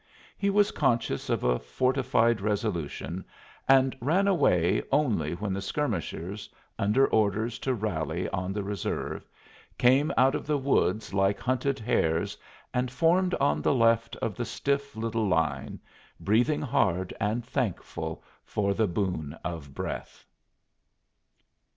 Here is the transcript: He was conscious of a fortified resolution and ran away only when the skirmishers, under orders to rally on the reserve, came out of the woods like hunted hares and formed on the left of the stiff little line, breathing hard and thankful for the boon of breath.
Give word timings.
He 0.35 0.49
was 0.49 0.71
conscious 0.71 1.29
of 1.29 1.43
a 1.43 1.59
fortified 1.59 2.41
resolution 2.41 3.23
and 3.69 3.95
ran 4.01 4.27
away 4.27 4.81
only 4.91 5.33
when 5.33 5.53
the 5.53 5.61
skirmishers, 5.61 6.49
under 6.79 7.05
orders 7.05 7.59
to 7.59 7.75
rally 7.75 8.27
on 8.29 8.51
the 8.51 8.63
reserve, 8.63 9.27
came 9.77 10.11
out 10.17 10.33
of 10.33 10.47
the 10.47 10.57
woods 10.57 11.13
like 11.13 11.39
hunted 11.39 11.77
hares 11.77 12.35
and 12.73 12.89
formed 12.89 13.35
on 13.35 13.61
the 13.61 13.75
left 13.75 14.15
of 14.23 14.33
the 14.33 14.43
stiff 14.43 14.95
little 14.95 15.27
line, 15.27 15.79
breathing 16.19 16.63
hard 16.63 17.13
and 17.19 17.45
thankful 17.45 18.23
for 18.43 18.73
the 18.73 18.87
boon 18.87 19.37
of 19.43 19.75
breath. 19.75 20.25